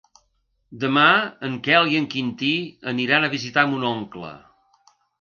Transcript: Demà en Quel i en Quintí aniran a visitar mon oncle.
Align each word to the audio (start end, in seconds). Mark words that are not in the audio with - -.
Demà 0.83 1.03
en 1.49 1.59
Quel 1.69 1.91
i 1.93 2.01
en 2.01 2.09
Quintí 2.15 2.51
aniran 2.95 3.31
a 3.31 3.33
visitar 3.39 3.71
mon 3.75 3.89
oncle. 3.95 4.37